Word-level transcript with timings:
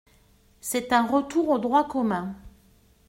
C’est 0.61 0.93
un 0.93 1.05
retour 1.05 1.49
au 1.49 1.59
droit 1.59 1.87
commun. 1.87 2.35